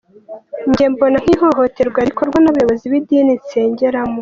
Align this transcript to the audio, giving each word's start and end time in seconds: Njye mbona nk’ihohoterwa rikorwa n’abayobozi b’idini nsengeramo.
Njye 0.69 0.85
mbona 0.93 1.17
nk’ihohoterwa 1.23 1.99
rikorwa 2.07 2.37
n’abayobozi 2.41 2.85
b’idini 2.91 3.33
nsengeramo. 3.41 4.19